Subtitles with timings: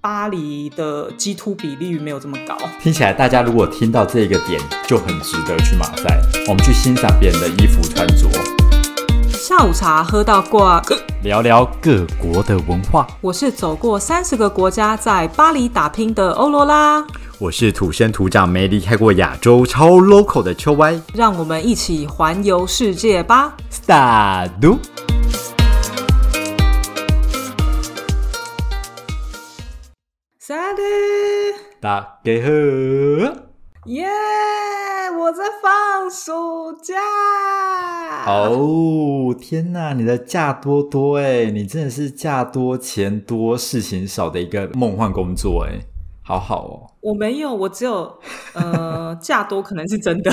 [0.00, 2.56] 巴黎的基突比例没有这么高。
[2.80, 6.20] 听起来大家如果听到这个点，就很值得去马赛。
[6.46, 8.28] 我们去欣赏别人的衣服穿着，
[9.28, 10.80] 下午茶喝到挂。
[11.24, 13.08] 聊聊各国的文化。
[13.20, 17.04] 我是走过三十个国家，在巴黎打拼的欧罗拉。
[17.40, 20.94] 我是土生土长、没离开过亚洲、超 local 的秋歪。
[21.12, 23.56] 让我们一起环游世界吧。
[23.68, 24.50] Start。
[31.80, 32.48] 大家好。
[33.84, 34.04] 耶！
[35.16, 36.96] 我在放暑假。
[38.26, 39.92] 哦，天哪！
[39.92, 45.78] 你的假多多哎，你真的是假多钱多事情少的一个梦幻工作哎，
[46.24, 46.90] 好好哦。
[47.00, 48.12] 我没有，我只有
[48.54, 50.32] 呃 假多可能是真的，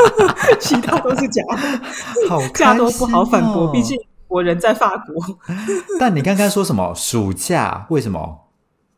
[0.60, 2.28] 其他都是假的。
[2.28, 5.14] 好，假多不好反驳，毕竟我人在法国。
[5.98, 7.86] 但你刚刚说什么暑假？
[7.88, 8.43] 为什么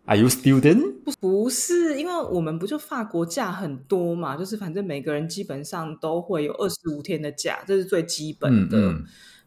[0.07, 0.95] ？Are you student？
[1.21, 8.95] 不是，因为我们不就法国假很多嘛，就是反正每个人基本上都会有二十五天的假，这是最基本的。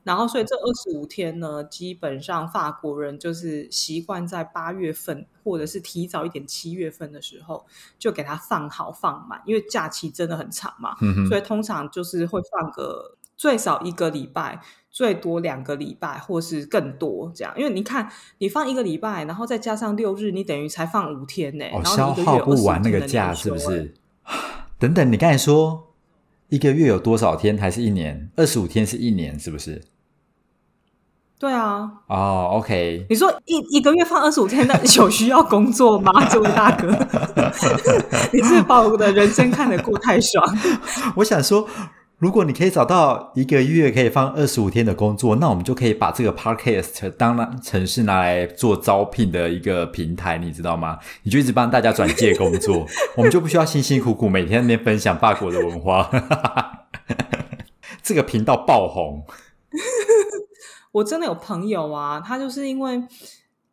[0.01, 7.65] 然后，所以这二十五天呢，基本上法国人就是习惯在八月份或者是提早一点七月份的时候
[7.99, 10.95] 就给他放好放满，因为假期真的很长嘛，
[11.27, 14.59] 所以通常就是会放个最少一个礼拜。
[14.91, 18.09] 最多两个礼拜，或是更多这样，因为你看，
[18.39, 21.65] 你放一个礼拜，然后再加上六日，你等于才放五天呢。
[21.71, 23.93] 哦，消耗不完那个假是不是？
[24.79, 25.93] 等等，你刚才说
[26.49, 28.31] 一个月有多少天，还是一年？
[28.35, 29.83] 二十五天是一年，是不是？
[31.37, 32.01] 对啊。
[32.07, 33.05] 哦，OK。
[33.11, 36.11] 你说一一个月放二十五天，那有需要工作吗？
[36.27, 36.89] 这位大哥，
[38.33, 40.43] 你是把我的人生看得过太爽？
[41.15, 41.69] 我想说。
[42.19, 50.99] 如果你可以找到一个月可以放二十五天的工作，那我们就可以把这个 podcast 当成是拿来做招聘的一个平台，你知道吗？
[51.23, 56.09] 你就一直帮大家转介工作， 我们就不需要辛辛苦苦每天那边分享法国的文化。
[58.03, 59.23] 这个频道爆红，
[60.91, 63.01] 我真的有朋友啊，他就是因为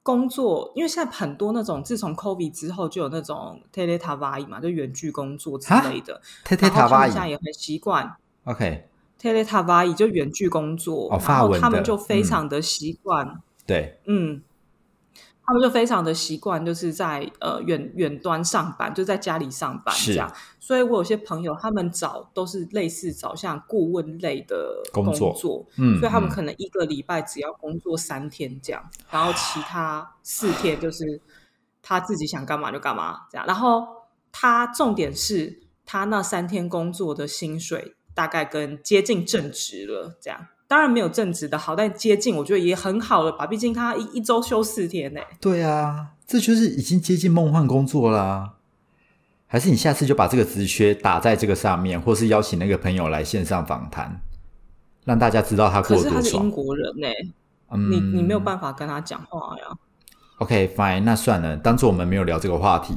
[0.04, 8.14] 工作，因为现在很多那种自从 COVID 之后就有那种 teletavai 嘛，就远距工作之类的，teletavai 现在也很习惯。
[8.46, 13.42] OK，Teletavai 就远距工作，然后他们就非常的习惯。
[13.66, 14.40] 对，嗯，
[15.44, 20.32] 他们就非常的习惯，就是在呃远远端上班，就在家里上班这样。
[20.60, 31.20] 所以我有些朋友，他们找都是类似找像顾问类的工作，嗯，所以他们可能一个礼拜只要工作三天这样，然后其他四天就是
[31.82, 33.44] 他自己想干嘛就干嘛这样。
[33.44, 33.84] 然后
[34.30, 37.96] 他重点是他那三天工作的薪水。
[38.16, 43.47] 大概跟接近正职了，这样当然没有正职的好，但接近我觉得也很好了吧。
[43.47, 45.21] 毕竟他一一周休四天呢。
[45.38, 48.54] 对啊，这就是已经接近梦幻工作啦。
[49.47, 54.21] 还是你下次就把这个职缺打在这个上面，或是邀请那个朋友来线上访谈，
[55.04, 56.15] 让大家知道他过多爽。
[56.15, 57.09] 可是他是英国人呢，
[57.91, 59.65] 你你没有办法跟他讲话呀。
[60.38, 62.94] OK，fine，那算了，当做我们没有聊这个话题。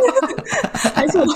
[0.94, 1.26] 还是我。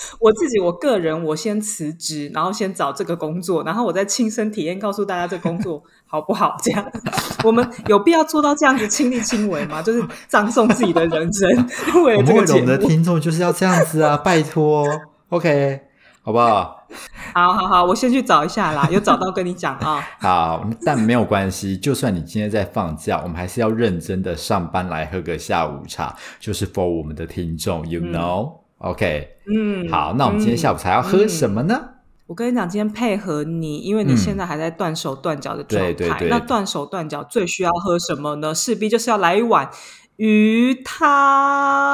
[0.20, 6.56] 我自己，我个人，我先辞职，然后先找这个工作，然后我再亲身体验，告诉大家这工作好不好？
[6.62, 6.90] 这样，
[7.44, 9.82] 我们有必要做到这样子亲力亲为吗？
[9.82, 11.68] 就是葬送自己的人生，
[12.04, 12.66] 为了这个节目。
[12.68, 14.14] 的听众就是要这样子啊！
[14.16, 14.86] 拜托
[15.30, 15.80] ，OK，
[16.22, 16.86] 好不好？
[17.34, 20.06] 好好好，我先去找一下啦，有找到跟你讲啊。
[20.20, 28.67] 好，但没有关系，就算你今天在放假，我们还是要认真的上班来喝个下午茶，就是 for 我们的听众，you know。
[28.78, 31.80] OK，嗯，好，那我们今天下午茶要喝什么呢？
[32.26, 38.54] 我跟你讲，今天配合你，因为你现在还在断手断脚的状态，那断手断脚最需要喝什么呢？
[38.54, 39.68] 势必就是要来一碗
[40.16, 41.08] 鱼汤。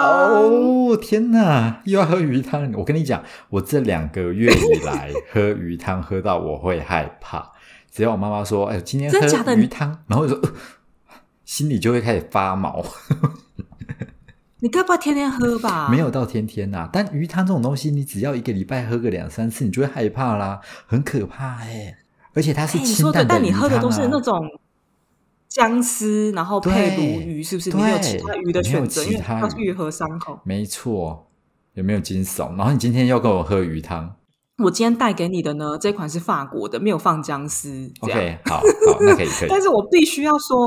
[0.03, 2.71] 哦，天哪，又要喝鱼汤！
[2.75, 7.53] 我跟你讲，我这两个月以来喝鱼汤喝到我会害怕，
[7.91, 10.51] 只要我妈妈说：“哎，今天喝鱼汤”，然后就说
[11.45, 12.85] 心里就会开始发毛。
[14.65, 15.91] 你该不会天天喝吧？
[15.91, 21.95] 没有到天天呐，但鱼汤这种东西，你只要一个礼拜喝个两三次，你就会害怕啦，很可怕哎！
[22.33, 24.49] 而且它是清淡的但你喝的都是那种
[25.51, 27.71] 姜丝，然后配鲈鱼，是不是？
[27.77, 30.41] 没有其他鱼的选择，因为它愈合伤口。
[30.45, 31.27] 没错，
[31.75, 32.57] 有没有惊悚？
[32.57, 34.17] 然后你今天要跟我喝鱼汤，
[34.65, 35.77] 我今天带给你的呢？
[35.79, 37.93] 这款是法国的，没有放姜丝。
[38.01, 38.63] OK，好，好，
[39.01, 39.49] 那可以，可以。
[39.53, 40.67] 但是我必须要说，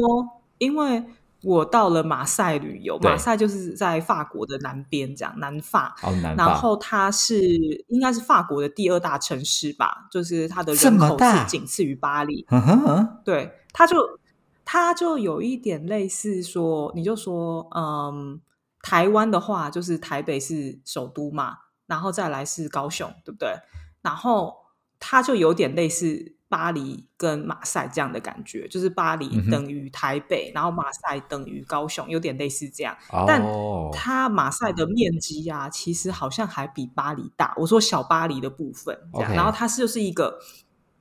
[0.60, 1.04] 因为。
[1.47, 5.95] 我到了马赛旅游，马赛就是在法国的南边，这样南法。
[6.03, 6.45] 哦，南法。
[6.45, 7.39] 然后它是
[7.88, 12.45] 应该是法国的第二大城市吧，就是它的人口是仅次于巴黎。
[12.49, 14.19] 嗯哼，对，它就
[14.65, 18.41] 它就有一点类似说，你就说，嗯，
[18.81, 23.53] 台湾的话，就是台北是首都嘛，然后再来是高雄，对不对？
[24.01, 24.53] 然后
[24.99, 26.37] 它就有点类似。
[26.49, 32.95] 巴黎跟马赛这样的感觉，就是巴黎等于台北，然后马赛等于高雄，有点类似这样。
[33.27, 33.44] 但
[33.91, 37.53] 它马赛的面积啊，其实好像还比巴黎大。
[37.57, 39.33] 我说小巴黎的部分，这样。
[39.33, 40.39] 然后它是就是一个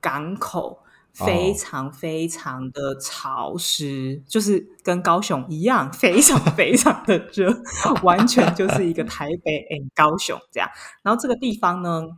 [0.01, 0.83] 港口，
[1.13, 7.55] 非常非常的潮湿，就是跟高雄一样，非常 非常的热，
[8.03, 10.69] 完全就是一个台北 and 高雄这样。
[11.03, 12.17] 然后这个地方呢？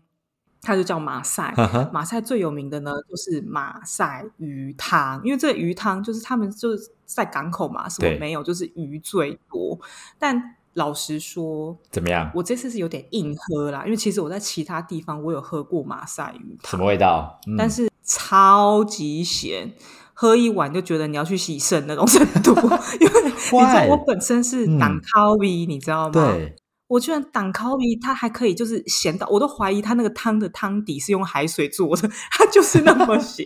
[0.61, 1.53] 它就叫马赛，
[1.91, 9.79] 马赛最有名的呢就是马赛鱼汤，因为这鱼汤就是他们就是在港口嘛，什么没有，就是鱼最多。
[10.17, 12.29] 但老实说，怎么样？
[12.35, 17.39] 我这次是有点硬喝啦，因为其实我在其他地方我有喝过马赛鱼汤，什么味道？
[17.57, 19.73] 但是超级咸，
[20.13, 22.53] 喝一碗就觉得你要去洗肾那种程度。
[22.99, 26.11] 因为你知道我本身是胆咖味，你知道吗？
[26.11, 26.55] 对。
[26.89, 33.45] 我居然挡烤米，它还可以就是咸到，我都怀疑它那个汤的汤底是用海水做的，它就是那么咸。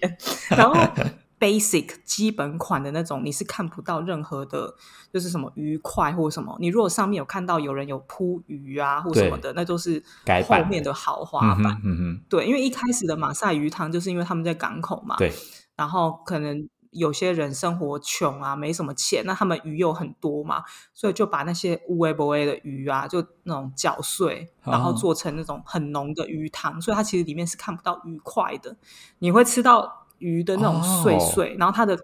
[0.50, 0.74] 然后
[1.38, 4.74] basic 基本款的那种，你是看不到任何的，
[5.14, 6.56] 就是什么鱼块或什么。
[6.62, 10.02] 你如果上面有看到有人有铺鱼啊或什么的，那都是
[10.48, 11.82] 后面的豪华版。
[11.84, 15.30] 嗯嗯，对，因为一开始的马赛鱼汤就是因为他们在港口嘛，对，
[15.76, 16.68] 然后可能。
[16.94, 20.64] 有些人生活穷啊，没什么钱，那他们鱼又很多嘛，
[20.94, 28.78] 所以就把那些乌龟不龟的鱼啊，就那种搅碎，然后做成那种很浓的鱼汤，所以它其实里面是看不到鱼块的，
[29.20, 31.98] 你会吃到鱼的那种碎碎，然后它的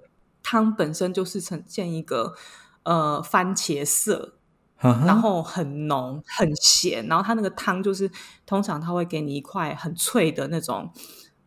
[0.43, 2.33] 汤本身就是呈现一个
[2.83, 4.33] 呃番茄色，
[4.79, 8.11] 然后很浓很咸，然后它那个汤就是
[8.45, 10.91] 通常它会给你一块很脆的那种。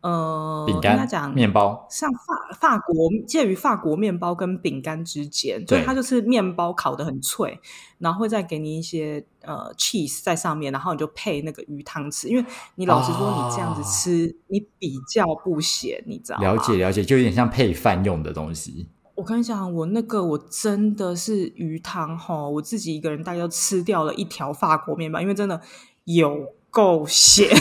[0.03, 7.57] 呃，饼干讲面包，像法法国介于法国面包跟饼干之间，所以它就是面包烤的很脆，
[7.99, 12.27] 然后会再给你一些呃 cheese 在上面，然后你就配那个鱼汤吃。
[12.27, 12.45] 因为
[12.75, 16.51] 你老实说，你这样子吃，你比较不咸，你知道吗？
[16.51, 18.89] 了解了解，就有点像配饭用的东西。
[19.15, 25.61] 我跟你讲，我那个我真的是鱼汤哈，我自己一个人大概吃掉了一条法国面包，因为真的
[26.03, 27.47] 有够咸。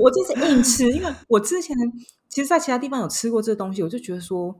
[0.00, 1.76] 我我这是硬吃，因为我之前
[2.28, 4.54] 其实，在其他地方有吃过这个东西，我就觉得说，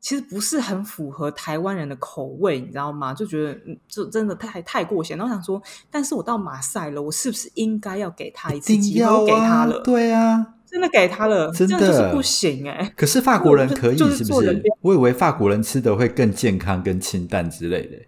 [0.00, 3.12] 其实不是很符合台湾人的口味，你知道吗？
[3.12, 3.58] 就觉得
[3.88, 5.16] 就真的太太过咸。
[5.18, 9.26] 然后想说，但是我到马赛了，我是不是应该要给他一次机会？
[9.26, 12.92] 给他了，对啊，真的给他了，真的就是不行哎。
[12.96, 14.62] 可是法国人可以是不是？
[14.82, 17.98] 我以为法国人吃的会更健康、更清淡之类的，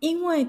[0.00, 0.46] 因为。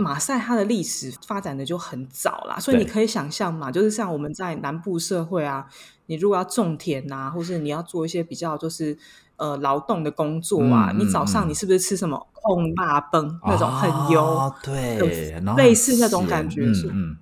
[0.00, 5.66] 马赛它的历史发展的就很早啦，所以你可以想象嘛，就是像我们在南部社会啊，
[6.06, 8.96] 你如果要种田呐，或是你要做一些比较就是
[9.36, 12.26] 呃劳动的工作啊，你早上你是不是吃什么？
[12.42, 17.14] 控辣崩那种很油，对，类似那种感觉是，嗯，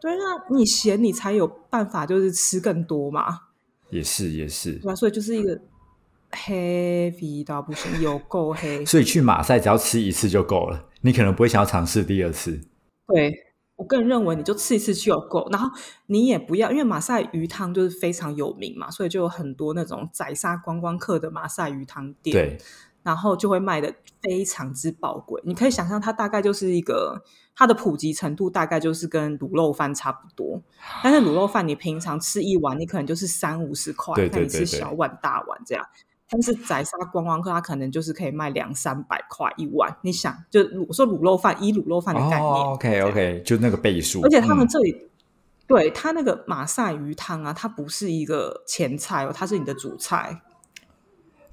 [0.00, 3.40] 对啊，你咸你才有办法就是吃更多嘛，
[3.90, 5.60] 也是也是，对啊，所以就是一个
[6.30, 10.84] 黑皮到不行，有够黑， 所以去马赛只要吃一次就够了。
[11.06, 12.60] 你可能不会想要尝试第二次。
[13.06, 13.32] 对
[13.76, 15.70] 我个人认为，你就吃一次就够，然后
[16.06, 22.34] 你也不要，因为马赛鱼汤就是非常有名嘛，所以就有很多那种宰杀观光客的马赛鱼汤店。
[22.34, 22.58] 对，
[23.04, 25.40] 然后就会卖的非常之宝贵。
[25.44, 27.22] 你可以想象，它大概就是一个
[27.54, 30.60] 它的普及程度，大概就是跟卤肉饭差不多。
[31.04, 35.86] 但是卤肉饭你平常吃一碗，你可能就是三五十块，但你吃小碗大碗这样。
[36.28, 39.96] 但是宰杀观光客，他可能就是可以卖两三百块一碗。
[40.02, 44.22] 你想，就我说卤肉饭，以卤肉饭的概念，OK OK，就那个倍数。
[44.22, 45.08] 而且他们这里，
[45.66, 50.42] 对他那个马赛鱼汤啊，它不是一个前菜哦，它是你的主菜。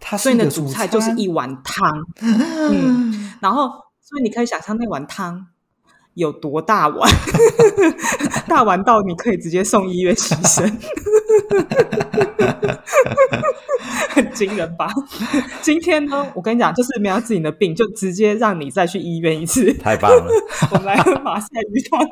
[0.06, 1.90] 它所以你的主菜就是一碗汤，
[2.20, 3.70] 嗯， 然后
[4.02, 5.48] 所以你可以想象那碗汤
[6.16, 7.10] 有多大碗，
[8.50, 10.70] 大碗到你可以直接送医院牺牲。
[14.10, 14.88] 很惊人吧？
[15.62, 19.74] 今天呢，我跟你讲，就是没有自己的病，就直接让你再去医院一次。
[19.74, 20.32] 太棒了！
[20.72, 22.08] 我们来喝马赛鱼汤。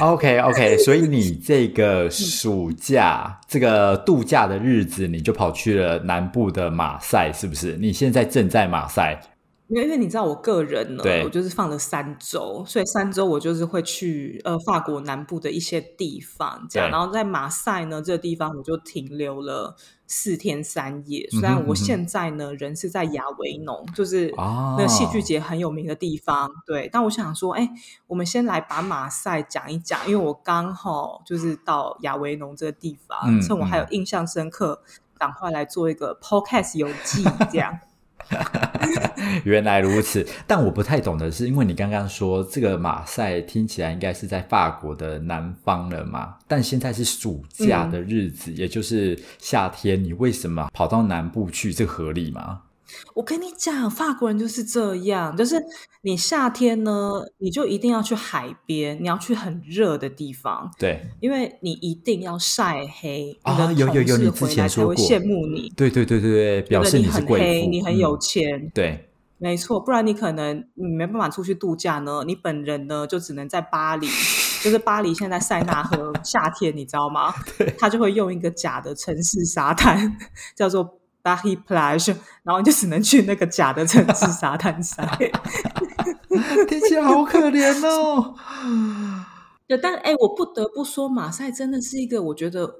[0.00, 7.76] OK OK，所以你这个暑假这个度假的日子，你就跑去了南部的马赛，是不是？
[7.80, 9.20] 你现在正在马赛。
[9.68, 16.90] 因为因为你知道我个人呢，我就是放了三周，所以三周我就是会去呃法国南部的一些地方，这样。
[16.90, 19.74] 然后在马赛呢这个地方，我就停留了
[20.06, 21.26] 四天三夜。
[21.30, 26.88] 虽然我现在呢人是在亚维农，就是那个戏剧节很有名的地方，对。
[26.92, 27.66] 但我想说，哎，
[28.06, 34.82] 我们先来把马赛讲一讲，因为我刚好就是到亚维农这个地方，趁我还有印象深刻，
[35.16, 37.78] 赶快来做一个 podcast 游记，这样。
[39.44, 51.74] 原来如此，但我不太懂的是，因为你刚刚说这个马赛听起来应该是在法国的南方了嘛，但现在是暑假的日子，也就是夏天，你为什么跑到南部去？
[51.74, 52.60] 这合理吗？
[53.14, 55.56] 我跟你讲，法国人就是这样，就是
[56.02, 63.72] 你夏天呢，你就一定要去海边，你要去很热的地方，对，因为你一定要晒黑啊。
[63.72, 74.06] 有有有，你之前说过，羡慕你，对对对对对，表示你很黑，你很有钱，对，没错，不然你可能你没办法出去度假呢，你本人呢就只能在巴黎，
[74.62, 77.32] 就是巴黎现在塞纳河夏天，你知道吗？
[77.78, 80.16] 他就会用一个假的城市沙滩，
[80.54, 81.00] 叫做。
[81.24, 85.02] 巴黎 plage，然后你就只能去那个假的城市沙滩晒，
[86.68, 88.34] 听起来好可怜哦。
[89.66, 92.70] 对，但哎，我不得不说，马赛真的是一个我觉得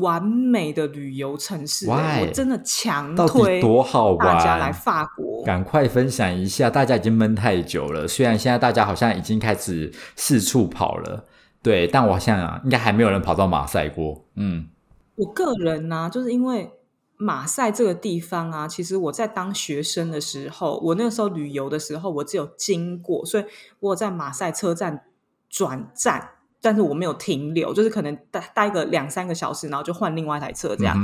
[0.00, 1.88] 完美的旅游城市。
[1.88, 4.18] 我真的强推，多好玩！
[4.18, 6.68] 大家来法国，赶快分享一下。
[6.68, 11.24] 大家已经闷太久了，虽然现在大家好像已经开始四处跑了，
[11.62, 14.26] 对，但我想啊，应该还没有人跑到马赛过。
[14.34, 14.66] 嗯，
[15.14, 16.70] 我个人呢，就是因为。
[17.16, 23.44] 马赛这个地方啊，其实我在当学生的时候，我那个时候旅游的时候，我只有经过，所以
[23.80, 25.04] 我在马赛车站
[25.48, 26.30] 转站，
[26.60, 30.96] 但是我没有停留，就是可能待待个两三个小时，然后就换另外一台车这样。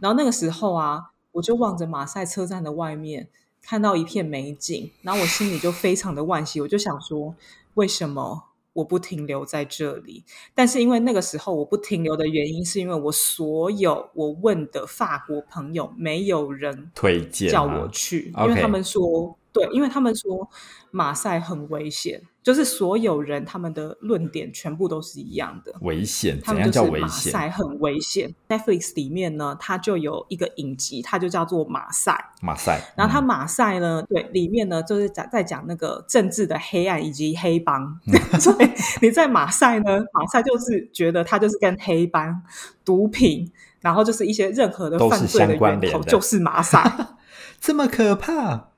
[0.00, 3.28] 然后那个时候啊，我就望着马赛车站的外面，
[3.62, 7.34] 看到一片美景，然后我心里就非常的惋惜，我就想说，
[7.74, 8.47] 为什么？
[8.78, 20.48] 我不停留在这里，但是因为那个时候我不停留的原因，是因为我所有我问的法国朋友，没有人推荐叫我去，因为他们说，对，因为他们说
[20.92, 22.22] 马赛很危险。
[22.48, 26.40] 就是所有人他们的论点全部都是一样的，危险。
[26.40, 27.30] 怎样叫危险？
[27.30, 28.34] 马赛很危险。
[28.48, 32.32] Netflix 里面呢，它就有一个影集，它就叫做马赛。
[32.40, 32.80] 马赛。
[32.96, 38.00] 然后它马赛呢，对，里面呢就是在在讲那个政治的黑暗以及黑帮。
[38.40, 38.70] 所以
[39.02, 42.42] 你在马赛呢，马赛就是觉得它就是跟黑帮、
[42.82, 43.52] 毒品，
[43.82, 46.90] 然后就是一些任何的犯罪的源头就是马赛，
[47.60, 48.70] 这么可怕。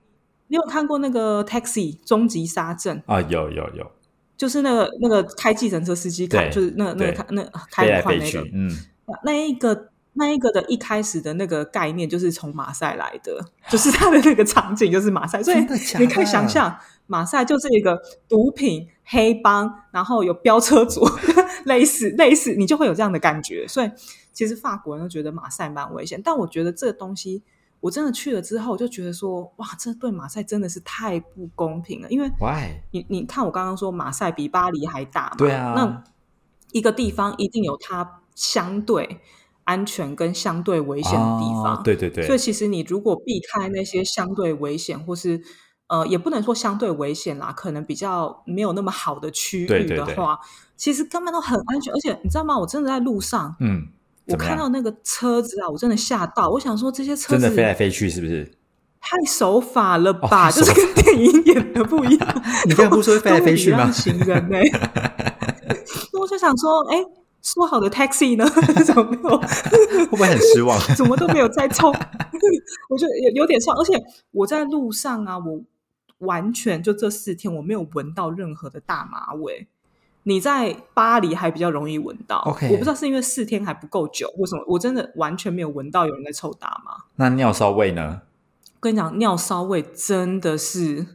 [0.50, 3.20] 你有看过那个《Taxi》终极杀阵啊？
[3.20, 3.88] 有有有，
[4.36, 8.68] 就是那个那个开计程车司机开，就是那那个那开很快那个，嗯，
[9.22, 13.40] 那一个那一个的一开始的那个概念就是从马赛来的，
[13.70, 15.58] 就是他的那个场景就是马赛，所以
[16.00, 16.76] 你可以想象
[17.06, 21.08] 马赛就是一个毒品黑帮，然后有飙车族，
[21.64, 23.68] 类似类似，你就会有这样的感觉。
[23.68, 23.90] 所以
[24.32, 27.44] 其实法国人都觉得马赛蛮危险，但我觉得这个东西。
[27.80, 32.08] 我真的去了之后，就觉得说，哇，这对马赛真的是太不公平了。
[32.10, 32.30] 因为，
[32.90, 35.72] 你你看，我刚刚说马赛比巴黎还大嘛，对啊。
[35.74, 36.04] 那
[36.72, 39.20] 一个地方一定有它相对
[39.64, 42.26] 安全跟相对危险的地方，对对对。
[42.26, 45.42] 所以其实你如果避开那些相对危险，或是
[45.86, 50.38] 呃，也不能说相对危险啦，可能比较没有那么好的区域的话，
[50.76, 51.92] 其实根本都很安全。
[51.92, 52.58] 而且你知道吗？
[52.58, 53.88] 我真的在路上，嗯。
[54.30, 56.48] 我看到那个车子啊，我真的吓到。
[56.50, 58.50] 我想说，这些车子真的飞来飞去，是不是？
[59.00, 60.50] 太手法了吧？
[60.50, 62.42] 就是跟电影演的不一样。
[62.68, 63.90] 你刚才不说飞来飞去吗？
[63.90, 64.58] 行人呢？
[66.20, 67.02] 我就想说，哎，
[67.42, 68.44] 说好的 taxi 呢？
[68.84, 69.38] 怎么没有？
[69.38, 70.78] 会不会很失望？
[70.94, 71.90] 怎么都没有在冲？
[72.90, 73.72] 我就有有点错。
[73.74, 73.94] 而且
[74.32, 75.62] 我在路上啊，我
[76.18, 79.66] 完全就这四天，我没有闻到任何的大马味。
[80.24, 84.62] 你在巴黎还比较容易闻到，我不知道是因为四天还不够久，为什么？
[84.66, 86.92] 我真的完全没有闻到有人在抽大麻。
[87.16, 88.20] 那尿骚味呢？
[88.78, 91.06] 跟你讲，尿骚味真的是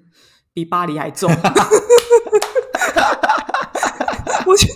[0.53, 1.31] 比巴黎还重。
[4.45, 4.67] 我觉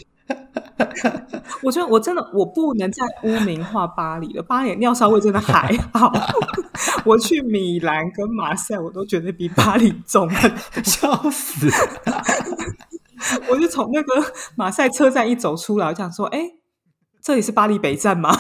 [0.78, 1.26] 得，
[1.62, 4.42] 我觉得我真的我不能再污名化巴黎了。
[4.42, 6.12] 巴黎尿骚味真的还好，
[7.06, 10.30] 我去米兰跟马赛，我都觉得比巴黎重，
[10.84, 11.70] 笑死。
[13.50, 14.14] 我就从那个
[14.56, 16.40] 马赛车站一走出来，我想说：“哎，
[17.22, 18.36] 这里是巴黎北站吗？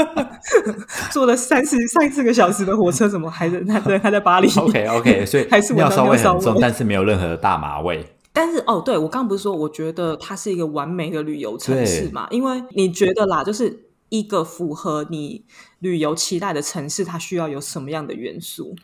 [1.10, 8.04] 坐了三十三四个小时的火车，怎么还在还在还在巴黎？”OK OK，所以 还是尿骚味很重，但是没有任何的大麻味。
[8.32, 12.26] 但是哦，对我刚不是说，我觉得它是一个完美的旅游城市嘛？
[12.30, 15.44] 因为你觉得啦，就是一个符合你
[15.80, 18.74] 旅游期待的城市，它需要有什么样的元素？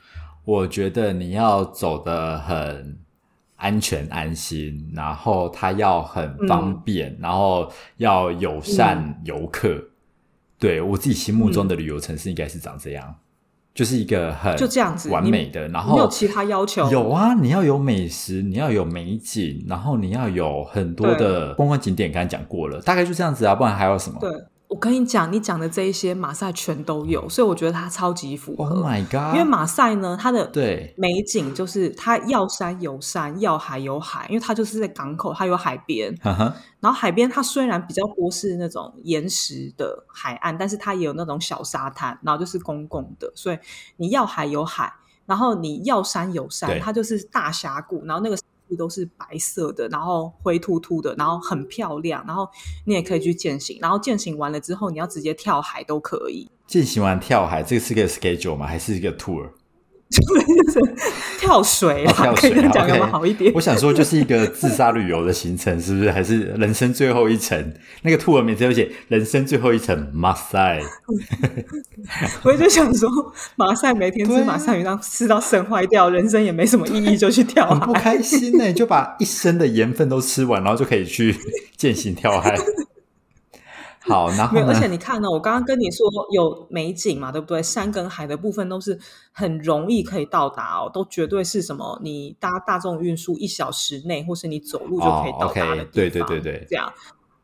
[0.45, 2.99] 我觉得你要走的很。
[3.59, 9.79] 安全安心，然后它要很方便，然后要友善游客。
[10.59, 13.15] 对我自己心目中的旅游城市应该是长这样，
[13.75, 15.69] 就是一个很就这样子完美的。
[15.69, 16.91] 然后有其他要求？
[16.91, 22.11] 有啊，你要有美食，你要有美景，然后你要有很多的观光景点。
[22.11, 24.19] 刚才讲过了，大概就这样子啊，不然还有什么？
[24.21, 24.31] 对，
[24.69, 28.77] 我跟你讲，你讲的这一些马赛全都有，所以我觉得它超级符合。
[28.77, 29.35] Oh my god！
[29.35, 36.15] 因为马赛呢，它的对美景就是它要山有山，要海有海，因为它就是在港口，它有海边。
[36.23, 43.59] 然后海边它虽然比较多是那种岩石的海岸，但是它也有那种小沙滩，然后就是公共的，所以
[43.97, 44.93] 你要海有海，
[45.25, 48.37] 然后你要山有山，它就是大峡谷，然后那个。
[48.77, 52.49] 都是白色的，然后灰秃秃的，然后很漂亮，然后
[52.85, 56.51] 你也可以去践行，然后践行完了之后，你要直接跳海都可以。
[56.67, 58.67] 践行完跳海，这个是个 schedule 吗？
[58.67, 59.51] 还是一个 tour？
[61.39, 63.53] 跳水啦，跳水讲要好一点。
[63.55, 66.11] 我想说，就是一个自杀旅游的行程，是不是？
[66.11, 67.75] 还是人生最后一程？
[68.03, 70.81] 那个 tour 名字有写“人生最后一程马赛”。
[72.43, 73.09] 我就想说，
[73.57, 78.73] 马赛每天吃马赛鱼，让吃到肾坏掉，人生也没什么意义，就去跳海，不开心呢。
[78.73, 81.37] 就把一生的盐分都吃完，然后就可以去
[81.77, 82.57] 践行跳海。
[84.09, 87.63] 好，然后而且你看呢，我刚刚跟你说有美景嘛，对不对？
[87.63, 88.99] 山跟海的部分都是
[89.33, 92.01] 很容易可以到达哦，都绝对是什么？
[92.03, 95.91] 你搭大众运输一小时内，或是你走路就可以到达的地方。
[95.93, 96.93] 对对对对，这样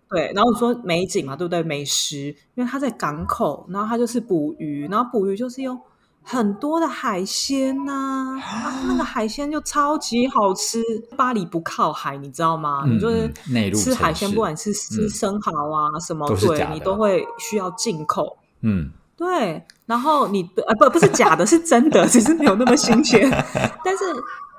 [0.09, 0.33] 对。
[0.35, 1.62] 然后你说美景嘛，对不对？
[1.62, 5.78] 美食，因为它在港口，然后它就是捕鱼，然后捕鱼就是用。
[6.25, 10.83] 很多的海鲜呐，啊那个海鲜就超级好吃。
[11.16, 12.85] 巴黎不靠海，你知道吗？
[12.88, 13.31] 你就是
[13.76, 18.38] 吃海鲜，不管是吃生蚝啊什么，对你都会需要进口。
[18.62, 19.62] 嗯，对。
[19.87, 23.31] 然后你呃不不是假的，是真的，只是没有那么新鲜，
[23.85, 24.04] 但是。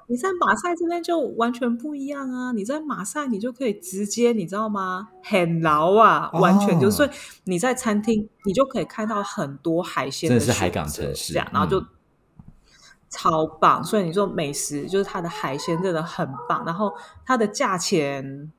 [0.07, 2.51] 你在马赛这边就完全不一样啊！
[2.51, 5.09] 你在马赛，你就可以直接，你知道吗？
[5.23, 7.09] 很牢啊，完全就所以
[7.45, 11.83] 你在餐厅，你就可以看到很多海鲜，真的是海港城市这样，然后就
[13.09, 13.83] 超棒。
[13.83, 16.93] 所以你说美食就是它的海鲜真的很棒，然后
[17.25, 18.51] 它的价钱，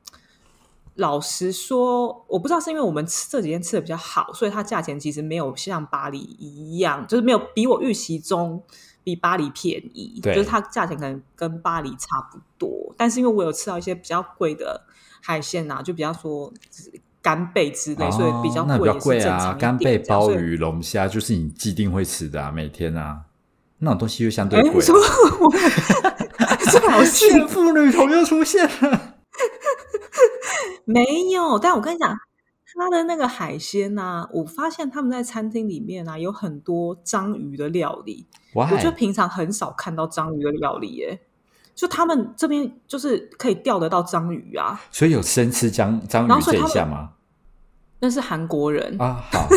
[0.97, 8.65] 老实说，我不知道是因为我们吃这几天吃的比较好，所以它价钱其实没有像巴黎一样，就是没有比我预期中。
[9.07, 14.83] 比巴黎便宜，就是它价钱可能跟巴黎差不多，但是因为我有吃到一些比较贵的
[15.23, 16.53] 海鲜呐，就比方说
[17.23, 19.55] 干贝之类，所以比较贵贵啊。
[19.55, 23.21] 干贝、鲍鱼、龙虾就是你既定会吃的啊，每天啊，
[23.79, 24.83] 那种东西又相对贵。
[26.73, 29.15] 这好 幸福女童又出现了，
[30.85, 31.61] 没有？
[31.61, 32.13] 但我跟你讲。
[32.77, 38.27] 它的那个海鲜呐，我发现他们在餐厅里面啊，有很多章鱼的料理。
[38.53, 41.21] 我就平常很少看到章鱼的料理耶。
[41.75, 47.11] 就他们这边就是可以钓得到章鱼啊，所以有生吃章章鱼这一下吗？
[48.01, 49.49] 那是韩国人啊， 好，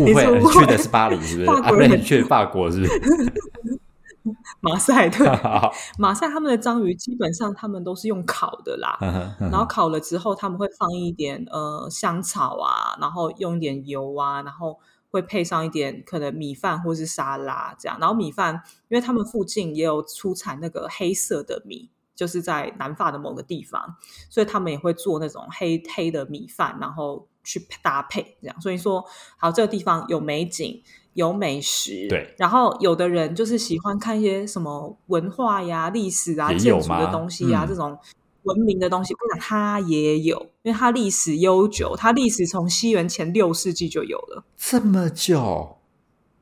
[0.00, 1.46] 误会，你去的是巴黎是不是？
[1.46, 2.92] 法国人去法国是不是？
[4.60, 5.26] 马赛对，
[5.98, 8.98] 马赛他们的章鱼基本上他们都是用烤的啦，
[9.38, 14.78] 然后烤了之后他们会放一点呃香草啊，然后用一点油啊，然后
[15.10, 23.96] 会配上一点可能米饭或是沙拉这样，然后米饭因为他们附近也有出产那个黑色的米，就是在南法的某个地方，
[24.28, 29.04] 所以他们也会做那种黑黑的米饭，然后去搭配这样，所以说
[29.38, 30.82] 好这个地方有美景。
[31.14, 37.98] 有美食，对，然后有的人就是喜欢看一些什么文化呀、历史啊、建筑的东西啊，这种
[38.44, 39.12] 文明的东西。
[39.14, 45.76] 我跟你讲，它也有，因为它历史悠久，它历史从西元前六世纪就有了，这么久。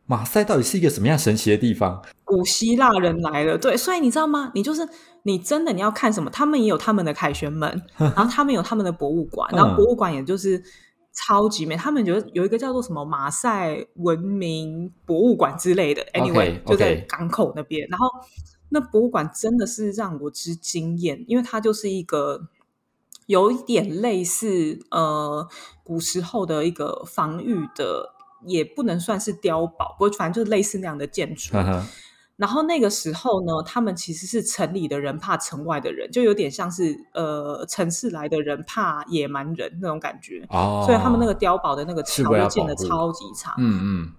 [0.08, 2.02] 马赛到底是一个什么样神奇的地方？
[2.22, 4.52] 古希腊人来了，对，所以你知道吗？
[4.54, 4.86] 你就是
[5.22, 6.30] 你真的你要看什么？
[6.30, 10.62] 他们也有他们的凯旋门， 然后他们有他们的博物馆，然后博物馆也就是。
[11.16, 17.88] 超级美，他们觉得有一个叫做什么马赛文明博物馆之类的，anyway 就在港口那边。
[17.88, 18.06] 然后
[18.68, 22.48] 那博物馆真的是让我之惊艳，因为它就是一个
[23.24, 25.48] 有一点类似呃
[25.82, 31.56] 古时候的一个防御的，也不能算是碉堡，不过反正就是类似那样的建筑。
[32.36, 40.44] 然后那个时候呢，他们其实是城里的人怕城外的人，就有点像是呃城市来的人怕野蛮人那种感觉。
[40.50, 43.54] 哦，所以他们那个碉堡的那个桥建的超级长。
[43.58, 44.12] 嗯嗯。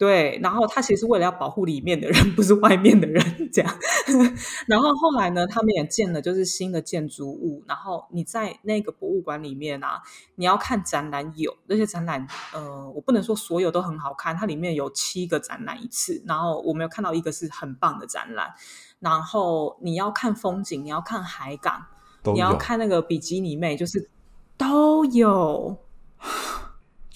[0.00, 3.70] 对，然后他其实为了要保护里面的人，不是外面的人，这样。
[4.66, 7.62] 然后后来呢，他们也建了就是新的建筑物。
[7.68, 10.00] 然后你在那个博物馆里面啊，
[10.36, 16.24] 你要看展览，有那些展览，呃，我不能说所有都很好看，它里面有七个展览一次。
[16.26, 18.54] 然后我没有看到一个是很棒的展览。
[19.00, 21.84] 然后你要看风景，你要看海港，
[22.32, 24.08] 你要看那个比基尼妹，就是
[24.56, 25.76] 都有。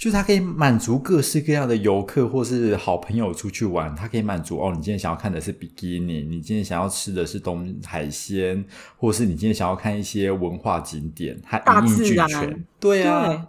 [0.04, 4.70] 就是它可以满足各式各样的游客或是好朋友出去玩，它可以满足哦。
[4.70, 8.62] 你今天想要看的是比基尼，你今天想要吃的是东海鲜，
[8.98, 12.66] 或是你今天想要看一些文化景点，它一应俱全。
[12.78, 13.46] 对啊，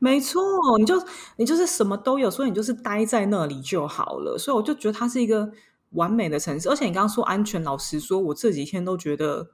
[0.00, 0.42] 没错，
[0.80, 1.00] 你就
[1.36, 4.36] 你就是什么都有，所以你就是待在那里就好了。
[4.36, 5.48] 所以我就觉得它是一个
[5.90, 9.46] 完美的城市，而且你刚刚说安全，老实说，我这几天都觉得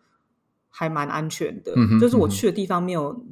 [0.70, 1.74] 还蛮安全的。
[2.00, 3.26] 就是我去的地方没有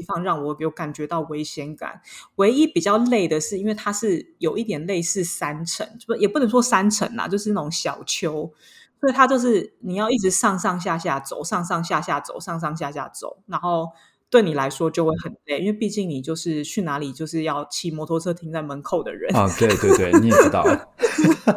[0.00, 2.00] 地方让我有感觉到危险感。
[2.36, 8.52] 唯一比较累的是，因为它是有一点类似山城，不也不能说山城啦，就是那种小丘，
[9.00, 13.90] 所以它就是你要一直上上下下走，上上下下走，上上下下走，然后。
[14.32, 19.44] 对你来说就会很累，因为毕竟你就是去哪里就是要骑摩托车停在门口的人啊。
[19.58, 20.64] 对对对，你也知道，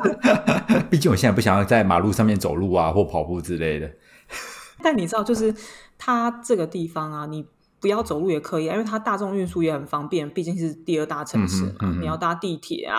[0.89, 3.91] 毕竟我现在不想要在马路上面走路啊，或跑步之类的。
[4.81, 5.53] 但你知道，就是
[5.99, 7.45] 它这个地方啊，你
[7.83, 11.95] 不要走路也可以，因为它大众运输也很方便，毕竟是第二大城市嘛。
[11.99, 12.97] 你要搭地铁啊，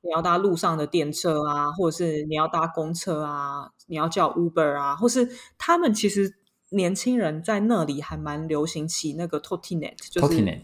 [0.00, 6.34] 你要搭路上的电车啊，或者是你要搭公车啊，你要叫 Uber 啊，或是他们其实。
[6.70, 10.62] 年轻人在那里还蛮流行骑那个 Totinet，就是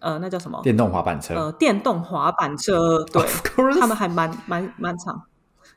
[0.00, 0.58] 呃，那叫什么？
[0.62, 1.34] 电动滑板车。
[1.34, 3.22] 呃，电动滑板车，对，
[3.78, 5.24] 他们还蛮蛮蛮长。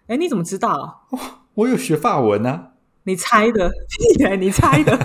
[0.05, 1.09] 哎，你怎么知道？
[1.55, 2.71] 我有学法文啊！
[3.03, 3.69] 你猜的？
[4.39, 4.97] 你猜的？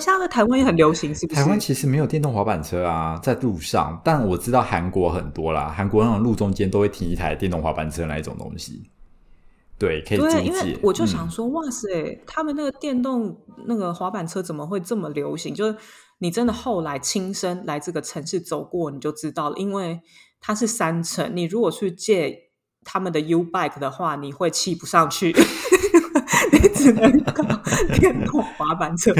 [0.00, 1.14] 现在台湾也很流行？
[1.14, 1.40] 是不是？
[1.40, 5.68] 台湾其实没有电动滑板车啊，在路上，但我知道韩国很多啦。
[5.68, 8.90] 韩国那种路中间都会停一台电动滑板车那一种东西。
[9.78, 15.54] 对，可以对，因为我就想说，哇塞，他们那个电动那个滑板车怎么会这么流行？
[15.54, 15.76] 就是
[16.18, 19.56] 你真的后来亲身来这个城市走过，你就知道了。
[19.56, 20.00] 因为
[20.40, 22.36] 它是山城，你如果去借
[22.84, 25.32] 他们的 U bike 的话，你会骑不上去，
[26.52, 27.44] 你只能靠
[27.98, 29.12] 电动滑板车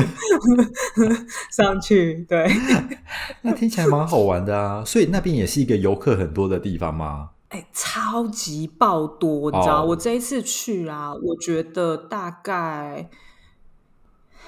[1.51, 2.25] 上去。
[2.29, 2.49] 对，
[3.43, 4.85] 那听起来蛮好玩的啊。
[4.85, 7.31] 所以那边也是一个游客很多的地方吗？
[7.49, 9.83] 哎，超级爆多，你知道？
[9.83, 13.09] 我这一次去啊，我觉得大概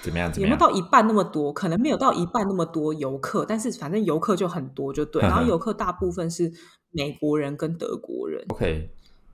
[0.03, 0.31] 怎么样？
[0.37, 1.51] 有没有到一半那么多？
[1.51, 5.23] 可能没有到一半那么多游客，但是反正游客就很多，就对。
[5.25, 6.53] 然后游客大部分是
[6.91, 8.45] 美国人跟德国人。
[8.49, 8.91] OK，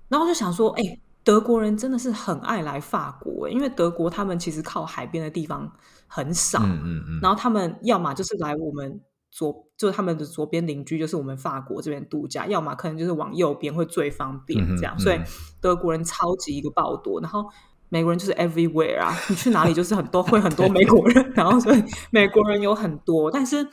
[0.09, 0.83] 然后就想说，哎，
[1.27, 5.71] 德国人真的是很爱来法国，因为德国他们其实靠海边的地方
[6.07, 7.21] 很少，嗯嗯嗯。
[7.21, 9.01] 然后他们要么就是来我们。
[9.29, 14.99] 左就是他们的左边邻居，就是我们法国这边度假，要么可能就是往右边会最方便这样。
[14.99, 15.21] 所以
[15.61, 17.45] 德国人超级一个暴多，然后
[17.91, 23.69] 美国人就是 everywhere 啊，你 去哪里就是很多会很多美国人， 然后所以美国人有很多，但是。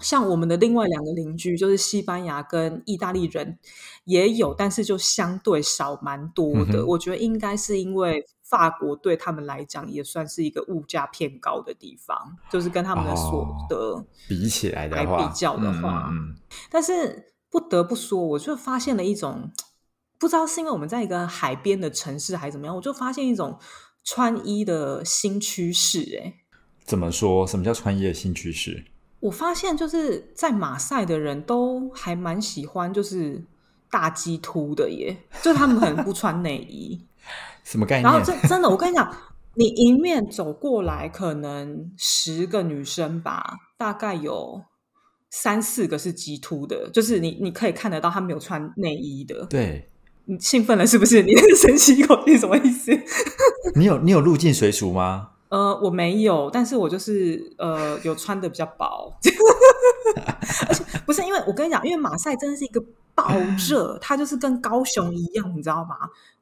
[0.00, 3.58] 像我们的另外两个邻居，就是西班牙跟意大利人
[4.04, 6.86] 也有，但是就相对少蛮多的。
[6.86, 12.16] 我觉得应该是因为法国对他们来讲也算是一个物价偏高的地方，
[12.50, 16.08] 就是跟他们的所得比起来的来比较的话。
[16.12, 16.34] 嗯，
[16.70, 19.50] 但是不得不说，我就发现了一种，
[20.18, 23.58] 不知道是因为我们在一个海边的城市还是怎么样，我就发现一种
[24.04, 26.20] 穿衣的新趋势。
[26.22, 26.34] 哎，
[26.84, 27.46] 怎么说？
[27.46, 28.84] 什么叫穿衣的新趋势？
[29.20, 33.44] 我发现就是在马赛的人都还蛮喜欢就是
[33.90, 37.00] 大鸡突的耶，就他们可能不穿内衣，
[37.64, 38.02] 什么概念？
[38.04, 39.12] 然后真真的，我跟你讲，
[39.54, 44.62] 你迎面走过来，可能十个女生吧，大概有
[45.30, 49.44] 三四个是鸡突的，就是你你可以看得到她没有穿内衣的。
[49.46, 49.90] 对，
[50.26, 51.22] 你兴奋了是不是？
[51.22, 52.92] 你那个 深吸一口气什么意思？
[53.74, 55.30] 你有你有入境随俗吗？
[55.48, 59.12] 呃，我没有，但是我就是呃，有穿的比较薄，
[60.68, 62.82] 而且不是因为我跟你讲，因为马赛真的是一个
[63.14, 63.28] 暴
[63.68, 65.96] 热，它就是跟高雄一样，你知道吗？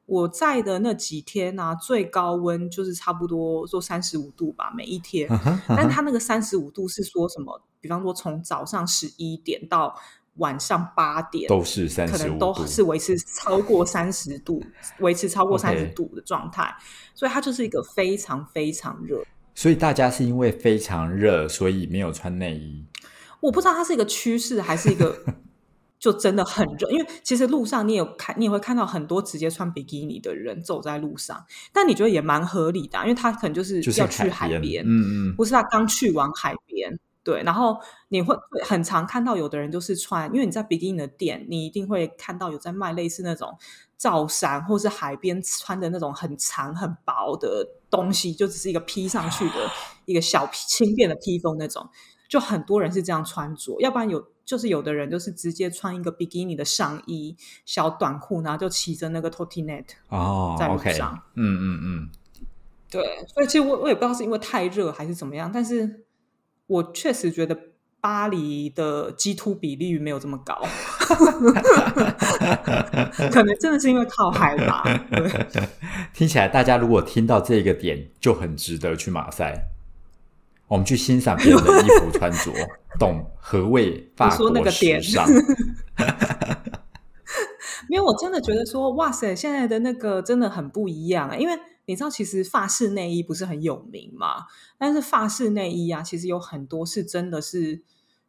[0.05, 5.29] 我在的那几天呢，最高温就是差不多说三十五度吧，每一天，
[5.67, 7.61] 但它那个三十五度是说什么？
[7.79, 9.95] 比方说从早上十一点到。
[10.37, 14.63] 晚上八点都是三十可能都是维持超过三十度，
[14.99, 16.75] 维持超过三十度的状态，
[17.13, 19.23] 所以它就是一个非常非常热。
[19.55, 22.85] 所以大家是因为非常热，所以没有穿内衣。
[23.39, 25.17] 我不知道它是一个趋势还是一个
[25.99, 36.99] 就真的很热，因为其实路上你有看，你也会看到很多直接穿比基尼的人走在路上，但你觉得也蛮合理的，因为他可能就是要去海边，嗯嗯，不是他刚去完海边。
[37.27, 43.53] 对，然后你会很常看到有的人就是穿，因为你在比基尼的店，你一定会看到有在卖类似那种
[43.97, 49.69] 罩衫，或是海边穿的那种很长很薄的东西，就只是一个披上去的
[50.05, 51.89] 一个小轻便的披风那种，
[52.29, 57.35] 就很多人是这样穿着，要不然有就是有的人就是直接穿一个比基尼的上衣、
[57.65, 62.09] 小短裤，然后就骑着那个 Totinet 哦，在路上，嗯嗯嗯，
[62.89, 66.06] 对，所以其实我我也不知道是因为太热还是怎么样，但是。
[66.67, 67.57] 我确实觉得
[67.99, 70.61] 巴黎的基突比例没有这么高，
[73.31, 74.83] 可能真的是因为靠海吧。
[76.13, 79.69] 听起来大家如果听到这个点，就很值得去马赛。
[80.67, 82.51] 我们去欣赏别人的衣服穿着，
[82.99, 85.25] 懂何谓法国 时尚。
[87.89, 91.37] 没有，我真的觉得说，哇塞，现在的那个真的很不一样啊！
[91.37, 94.45] 因为你知道，其实法式内衣不是很有名嘛，
[94.77, 97.81] 但是法式内衣啊，其实有很多是真的是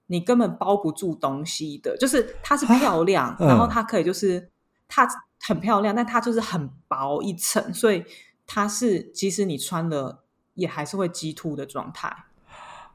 [0.07, 4.49] 你根本包不住东西的，就是它是漂亮，然后它可以就是
[4.87, 5.07] 它
[5.41, 8.05] 很漂亮，但它就是很薄一层，所以
[8.47, 10.23] 它是即使你穿了，
[10.55, 12.25] 也还是会激突的状态。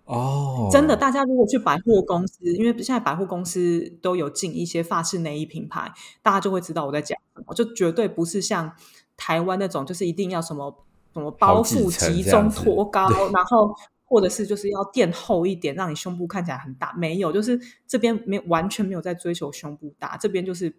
[0.06, 8.76] 哦，真的，大家如果去百货公司，因为现在百货公司都有进一些法式内衣品牌，大家就会知道我在讲什么，就绝对不是像
[9.18, 13.74] 台湾那种，就是一定要什么什么包覆集中托高，然后
[14.06, 16.94] 或者是就是要垫厚一点，让你胸部看起来很大。
[16.98, 20.76] 没有，就是这边没完全没有在追求胸部大，这边就是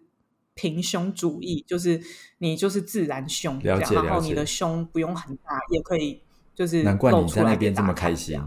[0.54, 2.00] 平胸主义，就是
[2.38, 6.22] 你就是自然胸这样，然后你的胸不用很大也可以，
[6.54, 8.40] 就是难怪你在那边这么开心。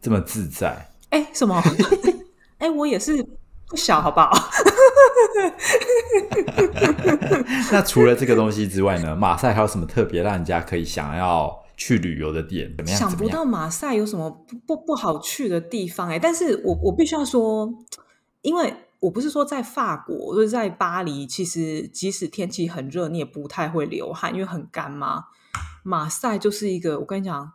[0.00, 0.90] 这么自在？
[1.10, 1.62] 哎，什么？
[2.58, 3.22] 哎，我也是
[3.66, 4.32] 不小，好不好？
[7.70, 9.14] 那除了这个东西之外呢？
[9.16, 12.74] 马赛还有什么特别让人家可以想要去旅游的点？
[12.76, 12.98] 怎么样？
[12.98, 16.18] 想不到马赛有什么不不不好去的地方哎！
[16.18, 17.72] 但是我我必须要说，
[18.42, 25.24] 因为我不是说在法国，就是在巴黎，其实即使天气很热，你也不太会流汗，因为很干嘛。
[25.82, 27.52] 马赛就是一个，我跟你讲。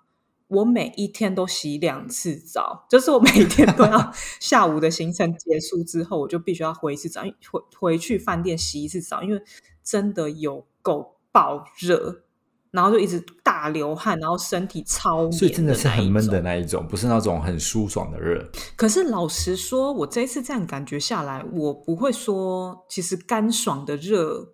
[0.50, 9.42] 我每一天都洗两次澡，就是我每天都要下午的行程结束之后，我就必须要回一次澡，回回去饭店洗一次澡，因为
[9.84, 12.24] 真的有够爆热，
[12.72, 18.50] 然后就一直大流汗，然后身体超所以真的是很闷的那一种，不是那种很舒爽的热。
[18.78, 24.54] 可是老实说，我这一次这样感觉下来，我不会说其实干爽的热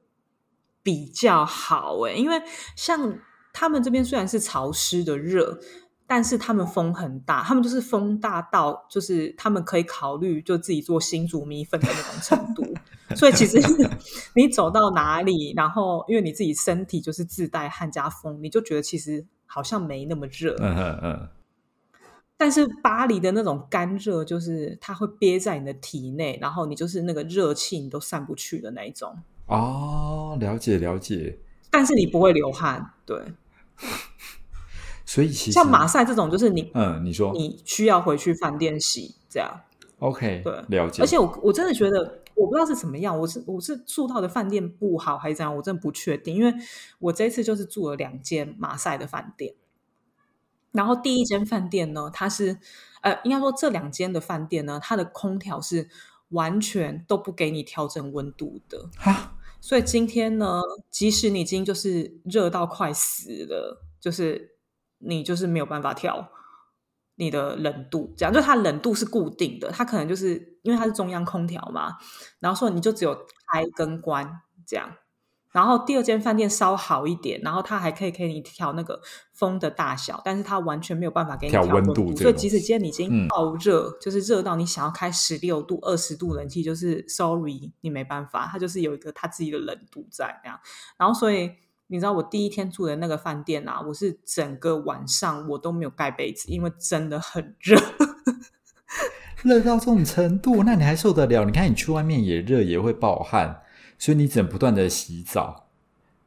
[0.82, 2.42] 比较好诶，因为
[2.76, 3.20] 像
[3.54, 5.60] 他们这边虽然是潮湿的热。
[6.14, 12.64] 但是他们风很大，他们就是风大到，就是他们可以考虑就自己做新竹米粉的那种程度。
[13.18, 13.60] 所以其实
[14.36, 20.56] 你走到哪里，然后因为你自己身体就是自带汗加风，你就觉得其实好像没那么热。
[20.60, 21.30] 嗯嗯嗯。
[22.38, 29.18] 但是巴黎的那种干热，就是它会憋在你的体内，然后你就是那个热气你都散不去的那一种。
[29.48, 31.40] 哦，了解了解。
[31.72, 33.20] 但是你不会流汗，对。
[35.06, 39.62] 所以其实像马赛这种，就是你嗯，你说你需要回去饭店洗这样
[40.00, 41.04] ，OK，对，了解。
[41.04, 46.36] 而且我我真的觉得，我不知道是怎么样，我是我是住到的饭店不好还是怎样，我真的不确定。
[46.36, 46.54] 因为
[47.00, 49.54] 我这次就是住了两间马赛的饭店，
[50.72, 52.58] 然后第一间饭店呢，它是
[53.02, 55.90] 呃，应该说这两间的饭店呢，它的空调是
[56.30, 64.53] 完全都不给你调整温度的哈，所以今天呢，即使你已经就是热到快死了，就是。
[65.06, 66.30] 你就是没有办法调
[67.16, 71.98] 你的冷度，这样就它冷度是固定的，它可能就是因为它是中央空调嘛，
[72.40, 73.14] 然后说你就只有
[73.48, 74.90] 开跟关这样。
[75.52, 79.00] 然后第二间饭店稍好一点，然后它还可以给你调那个
[79.32, 90.60] 风的大小，但是它完全没有办法给你调温度，所以即使今天你已经爆热，就是热到你想要开十六度、二十度冷气，就是 sorry，你没办法，它就是有一个它自己的冷度在那样。
[90.98, 91.52] 然后所以。
[91.94, 97.80] 你知道我第一天住的那个饭店啊，我是整个晚上我都没有盖被子，因为真的很热，
[99.44, 101.46] 热到这种程度，那你还受得了？
[101.46, 103.62] 你看你去外面也热，也会暴汗，
[104.00, 105.68] 所以你只能不断的洗澡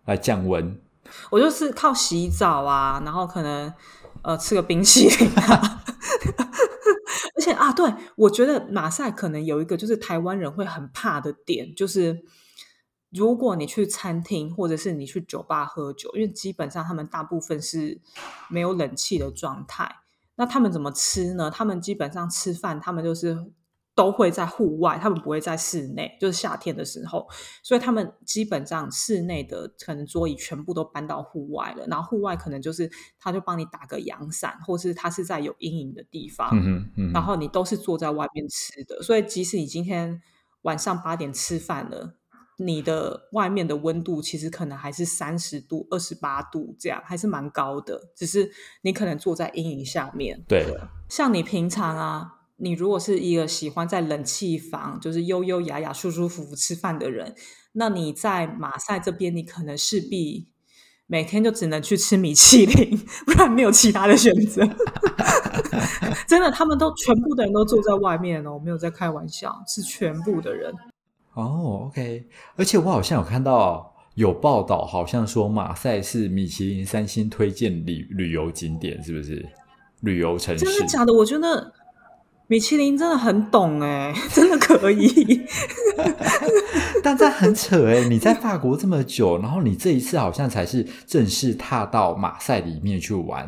[0.04, 0.80] 来降温。
[1.32, 3.74] 我就是靠洗澡啊，然后可能
[4.22, 5.82] 呃吃个冰淇淋啊，
[7.34, 12.22] 而且啊，对我觉得马赛可能有一个就是台湾人会很怕的点，就是。
[13.10, 18.00] 如果你去餐厅或者是你去酒吧喝酒，因为基本上他们大部分是
[18.50, 19.90] 没有冷气的状态，
[20.34, 21.50] 那他们怎么吃呢？
[21.50, 23.46] 他们基本上吃饭，他们就是
[23.94, 26.18] 都会在户外，他们不会在室内。
[26.20, 27.26] 就是夏天的时候，
[27.62, 36.50] 所以他们基本上室内的可能桌椅全部都搬到户外了，然后户外可能就是他就帮你打个阳伞，或是他是在有阴影的地方，
[37.14, 39.00] 然后你都是坐在外面吃的。
[39.00, 40.20] 所以即使你今天
[40.62, 42.16] 晚上八点吃饭了。
[42.58, 48.10] 你的外面的温度其实可能还是三十度、二十八度这样，还是蛮高的。
[48.14, 48.50] 只是
[48.82, 50.42] 你可能坐在阴影下面。
[50.48, 50.66] 对，
[51.08, 57.34] 像你平常啊，你如果是一个喜欢在冷气房，就是悠悠雅雅、舒舒服服吃饭的人，
[57.72, 60.48] 那你在马赛这边，你可能势必
[61.06, 64.66] 每天就只能去吃米其林，不然没有其他的选择。
[66.26, 70.72] 真的，他们都全部的人都坐在外面哦，我没有在开玩笑，是全部的人。
[71.36, 72.24] 哦，OK，
[72.56, 79.46] 而且我好像有看到有报道，好像说马赛是米其林三星推荐旅旅游景点，是不是？
[80.00, 80.64] 旅游城市。
[80.64, 81.12] 真的假的？
[81.12, 81.72] 我觉得
[82.46, 85.44] 米其林真的很懂哎， 真的可以。
[87.04, 88.08] 但这很扯哎！
[88.08, 93.46] 你在法国这么久，然后你这一次好像才是正式踏到马赛里面去玩。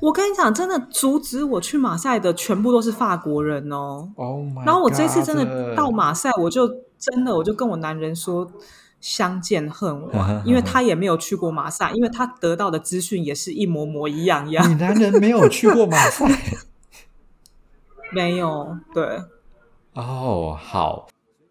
[0.00, 4.10] 我跟你讲，真的阻止我去马赛的全部都是法国人哦。
[4.16, 8.50] 哦，然后我这次真的到马赛，我就真的我就跟我男人说
[9.00, 14.68] 相见恨晚，因为他也没有去过马赛，因为他得到的资讯也是一模模一样样。
[14.70, 16.26] 你男人没有去过马赛？
[18.12, 19.22] 没有，对。
[19.94, 21.08] 哦，好。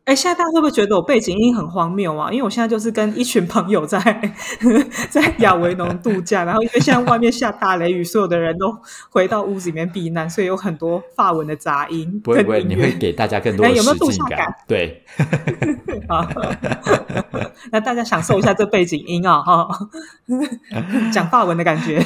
[0.09, 2.31] 哎，现在大家会不会觉得我背景音很荒谬啊？
[2.31, 3.99] 因为我现在就是跟一群朋友在
[5.11, 8.75] 在亚维农度假，然后因为现在外面下大雷雨，所有的人都
[9.11, 12.19] 回到屋子里面避难，所以有很多发文的杂音。
[12.23, 14.47] 不会不会，你会给大家更 多的有没有度假感？
[14.67, 15.03] 对，
[16.09, 16.27] 好，
[17.71, 19.69] 那大家享受一下这背景音啊，哈，
[21.13, 22.03] 讲发文的感觉。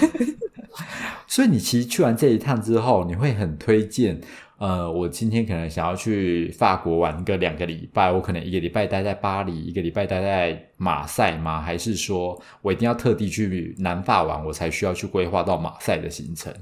[1.26, 4.20] 所以你其实去完这一趟之后，你会很推荐。
[4.58, 11.60] 呃，我今天可能想要去法国玩个两个礼拜，我可能一个礼拜待在巴黎，一个礼拜待在马赛吗？
[11.60, 16.54] 还是说我一定要特地去南法玩，我才需要去规划到马赛的行程？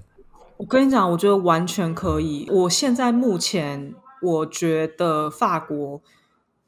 [0.58, 2.48] 我跟你讲，我觉得完全可以。
[2.50, 6.02] 我现在目前我觉得法国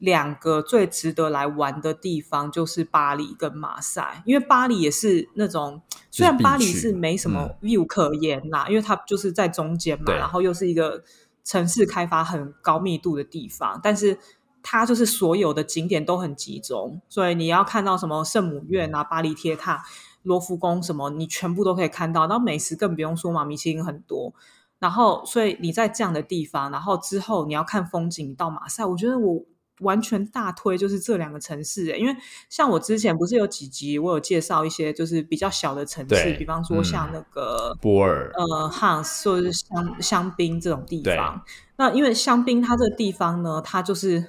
[0.04, 11.02] 两个最值得来玩的地方就是巴黎跟马赛，因为巴黎也是那种虽然巴黎是没什么 view 可言啦，因为它就是在中间嘛，然后又是一个。
[11.46, 14.18] 城市开发很高密度的地方，但是
[14.62, 19.84] 它就是所有的景点都很集中，所以你要看到什么圣母院啊、巴黎铁塔、
[20.22, 22.22] 罗浮宫什么，你全部都可以看到。
[22.22, 24.32] 然后美食更不用说嘛，米其林很多。
[24.78, 29.44] 然后，所以你在这样的地方，然后之后你要看风景，到马赛，我觉得我。
[29.80, 32.16] 完全大推就是这两个城市，因为
[32.48, 41.42] 像我之前不是有几集我有介绍一些就是比较小的城市，比方说像那个波尔、呃汉斯或者是香香槟这种地方。
[41.76, 44.24] 那因为香槟它这个地方呢，它就是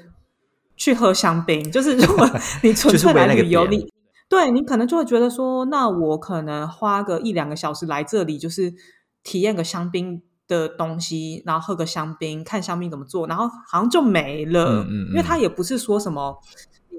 [0.76, 2.28] 去喝香槟，就是如果
[2.64, 3.88] 你纯粹来旅游，你
[4.28, 8.74] 对你可能就会觉得说，那我可能花个一两个小时来这里，就是
[9.24, 10.24] 体验个香槟。
[10.48, 14.84] 的东西，然后喝个香槟，看香槟怎么做，然后好像就没了。
[14.84, 16.40] 嗯嗯，因为他也不是说什么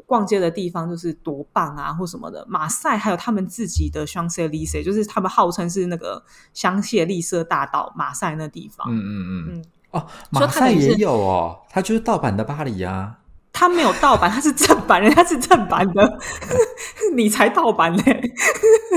[0.05, 2.47] 逛街的地方就是多棒啊，或什么的。
[2.49, 8.87] 马赛还有他们自己的香榭丽舍，就是他们号称是那个香榭丽舍大道，马赛那地方。
[8.91, 9.65] 嗯嗯嗯嗯。
[9.93, 13.19] 哦，马赛也有哦，它就是盗版的巴黎啊。
[13.59, 16.19] 他没有盗版，他是正版，人家是正版的，
[17.17, 18.21] 你才盗版嘞！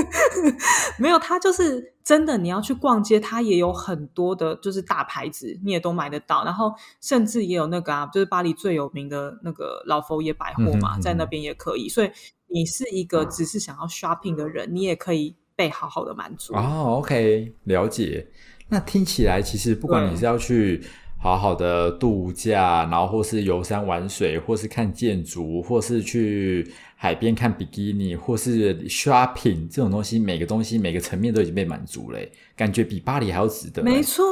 [1.00, 2.36] 没有，他就是真的。
[2.36, 6.44] 你要去逛街，他也有很多的，就是大牌子，你也都买得到。
[6.44, 11.88] 然后甚至也有那个啊，就是巴黎最有名的那个老佛爷百货嘛，在那边也可以。
[11.88, 12.10] 所以
[12.48, 16.54] 你是一个只是想要 shopping 的人，你也可以被好好的满足。
[16.54, 18.28] 哦，OK，了解。
[18.68, 20.84] 那听起来其实不管你是要去。
[21.22, 32.18] 好好的度假，然后或是游山玩水，或是看建筑，或是去海边看比基尼，或是 shopping 这种东西，每个东西每个层面都已经被满足了，
[32.56, 33.82] 感觉比巴黎还要值得。
[33.82, 34.24] 没错，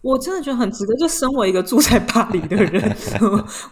[0.00, 0.94] 我真的觉得很值得。
[0.96, 2.96] 就身为一个住在巴黎的人，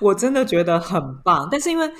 [0.00, 1.48] 我真的觉得很棒。
[1.50, 1.90] 但是因为。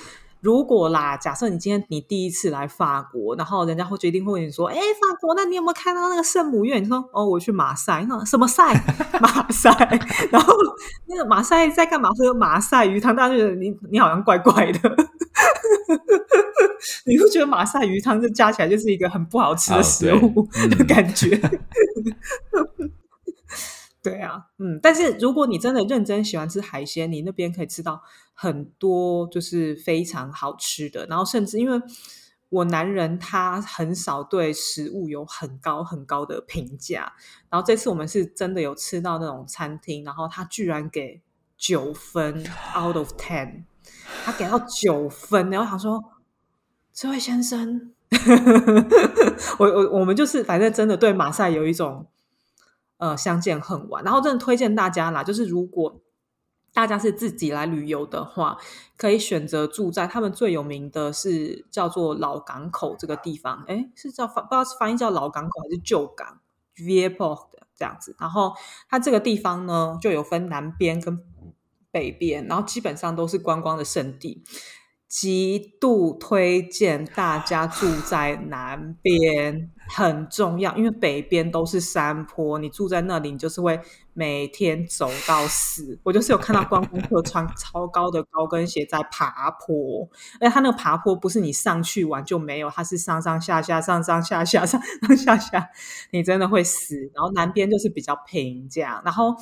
[0.41, 8.73] 如果啦，假设你今天你第一次来法国，然后人家会决定会问你说：“哎，法国，那你有没有看到那个圣母院？”你说：“哦，我去马赛。”那什么赛？
[9.19, 9.71] 马赛。
[10.31, 10.53] 然后
[11.07, 12.09] 那个马赛在干嘛？
[12.11, 13.15] 喝马赛鱼汤。
[13.15, 14.79] 大家觉得你你好像怪怪的。
[17.05, 21.39] 你会觉得马赛鱼汤这加起来就是一个很不好吃的食物的感觉。
[24.09, 28.01] 对啊，嗯，但是如果你真的认真喜欢吃海鲜，你那边可以吃到
[28.33, 31.05] 很多就是非常好吃的。
[31.07, 31.81] 然后甚至因为
[32.49, 37.13] 我男人他很少对食物有很高很高的评价，
[37.49, 41.21] 然后这次我们是真的有吃到那种餐厅，然后他居然给
[41.57, 42.43] 九分
[42.75, 43.63] out of ten，
[44.25, 46.03] 他给到九分，然后想说
[46.93, 47.93] 这位先生，
[49.59, 52.07] 我我我们就是反正真的对马赛有一种。
[52.99, 54.03] 呃，相见恨晚。
[54.03, 55.99] 然后真的推荐大家啦，就是如果
[56.71, 58.59] 大家是自己来旅游的话，
[58.95, 63.63] 可以选择住在他们最有名的是叫做老港口这个地方。
[63.67, 66.39] 哎，是叫不知道是翻译叫老港口还是旧港
[66.75, 67.17] Vieux
[67.51, 68.15] 的这样子。
[68.19, 68.53] 然后
[68.87, 71.19] 它这个地方呢，就有分南边跟
[71.91, 74.43] 北边，然后基本上都是观光的圣地。
[75.09, 83.81] 极度推荐大家住在南边， 很重要，因为北边都是山坡，你住在那里，你就是会
[84.13, 85.99] 每天走到死。
[86.03, 90.07] 我就是有看到观光客穿超高的高跟鞋在爬坡，
[90.39, 95.69] 而且他那个爬坡不是你上去玩就没有，它是上上下下、上上下下、上上下下，
[96.11, 97.11] 你真的会死。
[97.15, 99.35] 然后南边就是比较平这样，然后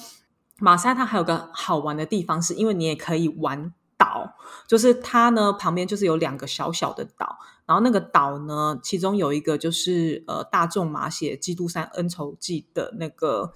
[0.59, 3.73] 马赛它还有个好玩的地方，是因为你也可以玩。
[3.97, 4.35] 岛
[4.67, 13.51] 就是它呢，旁边就是有两个小小的岛，然后那个岛呢，其中有一个就是呃大众马写《基督山恩仇记》的那个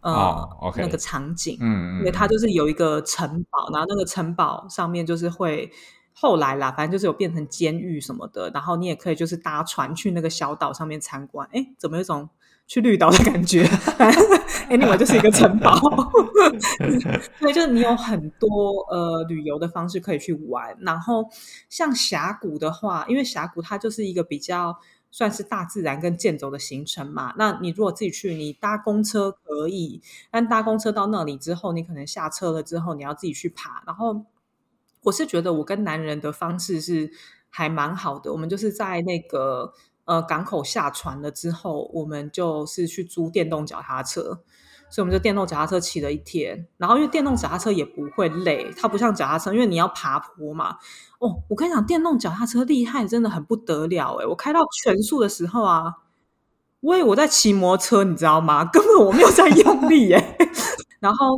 [0.00, 5.72] 呃那个场景，嗯，因为它就是有一个城堡，然后那个城堡上面就是会
[6.18, 12.28] 后来啦，反正就是有变成监狱什么的，然后你也可以就是搭船去那个小岛上面参观，哎，怎么有种？
[12.68, 13.62] 去绿岛的感觉，
[14.68, 15.78] Anyway 就是一个城堡，
[17.38, 20.76] 对就是你有很多呃旅游的方式可以去玩。
[20.80, 21.28] 然后
[21.70, 24.76] 像峡谷的话，因为峡谷它就是一个比较
[25.12, 27.32] 算是大自然跟健走的行程嘛。
[27.38, 30.02] 那你如果自己去，你搭公车可以，
[30.32, 33.84] 但搭公车到那里之后，你可能下车了之后，你要自己去爬。
[33.86, 34.24] 然后
[35.06, 37.10] 我是觉得我跟男人的方式是
[37.50, 39.72] 还蛮好的，我们就是在那个。
[40.08, 44.22] 呃，港口下船了之后，我们就是去租电动脚踏车，
[44.88, 46.68] 所以我们就电动脚踏车骑了一天。
[46.76, 50.76] 然后因为电动脚踏车也不会累，它不像脚踏车，因为你要爬坡嘛。
[51.18, 55.92] 哦，我跟你讲，电动脚踏车厉害，真的很不得了诶我开到全速的时候啊，
[56.78, 58.64] 我以为我在骑摩托车，你知道吗？
[58.72, 60.38] 根本我没有在用力诶
[61.00, 61.36] 然后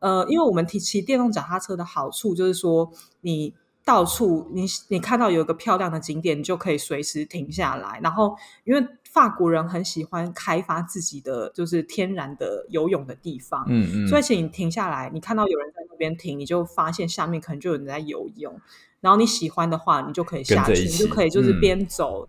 [0.00, 2.92] 呃，因为我们提骑电动脚踏车的好处就是说
[3.22, 3.54] 你。
[3.84, 7.98] 到处你你看到有一个漂亮的景点，你就可以随时停下来。
[8.02, 18.60] 然后，因为法国人很喜欢开发自己的就是天然的游泳的地方，嗯嗯，所以请你停下来，你看到有人在那边停，你就发现下面可能就有人在游泳。
[19.00, 22.28] 然后你喜欢的话，你就可以下去，你就可以就是边走，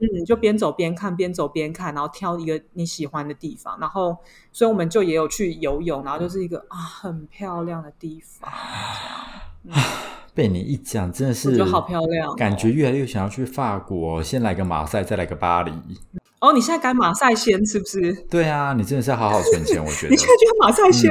[0.00, 3.78] 嗯，就边走边看，边走边看，然后挑一个你喜欢的地方。
[3.80, 4.16] 然后，
[4.50, 8.50] 所以我们就也有去游泳，然后就是一个啊很漂亮的地方，
[9.64, 9.84] 这样。
[10.32, 14.22] 被你一讲，真的是好漂亮，感觉越来越想要去法国。
[14.22, 15.72] 先来个马赛，再来个巴黎。
[16.38, 18.12] 哦，你现在改马赛先是不是？
[18.30, 19.84] 对啊，你真的是要好好存钱。
[19.84, 21.10] 我觉 得你现在觉得马赛先，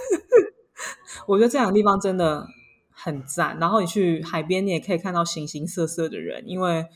[1.26, 2.46] 我觉得这两个地方真的
[2.90, 3.58] 很赞。
[3.60, 6.86] 然后你去海边，你也可以看到形形色色的人，因为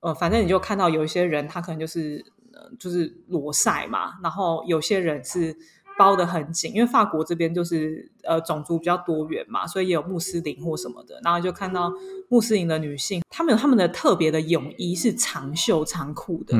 [0.00, 4.14] 呃，反正你就看到有一些人，他可能就是呃，就是裸晒嘛。
[4.22, 5.56] 然后有些人是。
[5.98, 11.20] 包的很紧，因为法国这边就是呃种族比较多元嘛，所以也有穆斯林或什么的。
[11.24, 11.92] 然后就看到
[12.28, 16.56] 穆斯林的女性，她们有她们的特别的泳衣是长袖长裤的，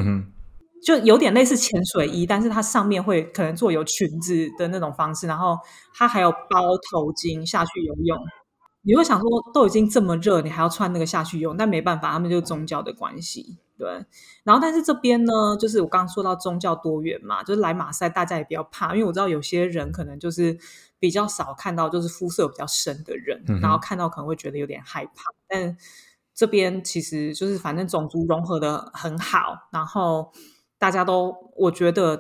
[0.83, 5.57] 就有点类似潜水衣，但是它上面会可能做有裙子的那种方式，然后
[5.95, 8.19] 它还有包头巾下去游泳。
[8.89, 11.55] 你会想说，都已经这么热，你还要穿那个下去用？
[11.55, 13.59] 但没办法，他们就是宗教的关系。
[13.77, 13.87] 对，
[14.45, 20.59] 然后但是这边呢，就是我刚刚说到宗教多元嘛，就是来马赛大家也不要怕，因为我知道有些人可能就是
[20.99, 25.31] 比较少看到，就是肤色比较深的人，然后看到可能会觉得有点害怕。
[25.47, 25.77] 但
[26.35, 30.33] 这边其实就是反正种族融合的很好，然后
[30.79, 32.19] 大家都我觉得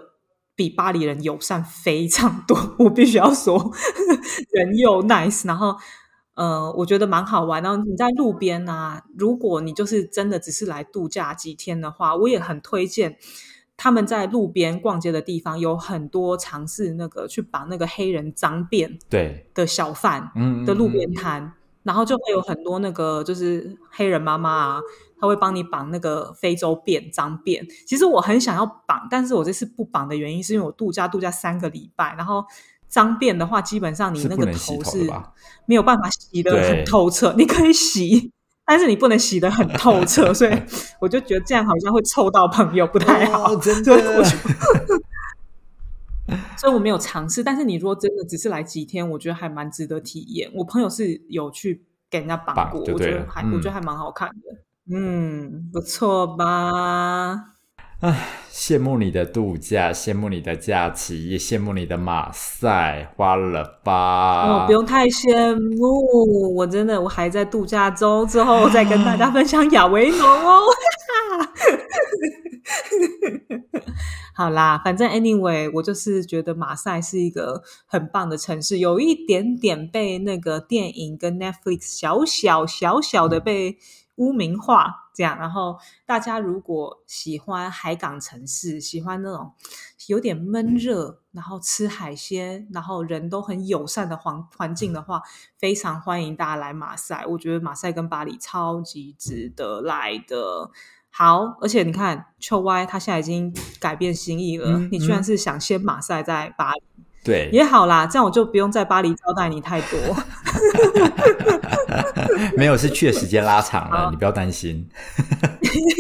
[0.54, 3.72] 比巴黎人友善非常多，我必须要说
[4.52, 5.74] 人又 nice，然后。
[6.38, 7.60] 呃，我觉得蛮好玩。
[7.60, 13.18] 然后你在路边啊，如果你就是真的只是来度假几天的话，我也很推荐
[13.76, 20.30] 他们在路边逛街的地方有很多尝试那个去绑那个黑人脏辫对的小贩
[20.64, 24.80] 的路边摊，然后就会有很多那个就是黑人妈妈啊，
[25.20, 27.66] 他会帮你绑那个非洲辫脏辫。
[27.84, 32.44] 其实我很想要绑，但是我这次不绑的原因是因为我度假度假三个礼拜，然后。
[32.88, 35.10] 脏辫的话，基本上你那个头是
[35.66, 37.34] 没有办法洗的很透彻。
[37.36, 38.32] 你可以洗，
[38.64, 40.62] 但是你不能洗的很透彻， 所以
[41.00, 43.54] 我就觉得这样好像会臭到朋友，不太好。
[43.56, 44.24] 真的，
[46.56, 47.42] 所以我没有尝试。
[47.44, 50.50] 但是你如果真的只是来几天，我觉得还蛮值得体验。
[50.54, 54.34] 我朋友是有去给人家绑过，我觉得还我觉得还蛮好看的。
[54.90, 57.57] 嗯，不错吧？
[58.00, 64.44] 唉，羡慕你的度假，羡慕你的假期，也羡慕你的马赛，花了吧？
[64.46, 70.62] 哦，不用太羡慕，我真的我还在度假中，之后再跟大家分享亚维农哦。
[74.32, 83.76] 好啦，反正 anyway，我就是觉得马赛是一个很棒的城市，有一点点被那个电影跟 Netflix 小小小小的被
[84.14, 85.07] 污名化。
[85.18, 89.52] 这样，然后大家如果喜欢海港城市，喜欢那种
[90.06, 95.20] 有点闷热，然后吃海鲜，然后人都很友善的环环境的话，
[95.58, 97.26] 非常欢迎大家来马赛。
[97.26, 100.70] 我觉得马赛跟巴黎超级值得来的。
[101.10, 106.82] 好，而且你看秋 Y 他现在已经改变心意了，你居然是想先马赛再巴黎。
[107.28, 109.98] 对，也好啦，这样我就不用在巴黎招待你太多。
[112.56, 114.88] 没有，是去的时间拉长了，你不要担心。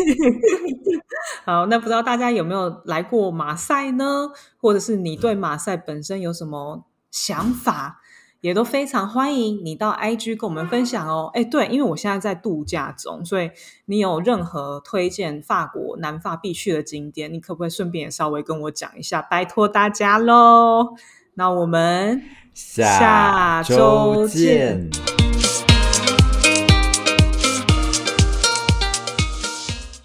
[1.44, 4.30] 好，那不知道大家有没有来过马赛呢？
[4.56, 8.00] 或者是你对马赛本身有什么想法？
[8.40, 11.28] 也都非常欢迎你到 IG 跟我们分享哦。
[11.34, 13.50] 哎，对，因为我现在在度假中，所以
[13.86, 19.20] 你有任何推荐法国南法必去的景点，你可不可以顺便也稍微跟我讲一下？
[19.20, 20.94] 拜托大家喽！
[21.38, 22.20] 那我们
[22.52, 24.90] 下周见。